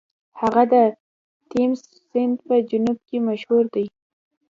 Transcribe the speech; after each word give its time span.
هغه 0.41 0.63
د 0.73 0.75
تیمس 1.51 1.81
سیند 2.09 2.35
په 2.47 2.55
جنوب 2.69 2.97
کې 3.07 3.17
مشهور 3.29 3.63
دی. 3.75 3.85